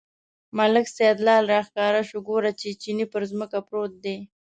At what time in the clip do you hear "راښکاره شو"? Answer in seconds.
1.53-2.17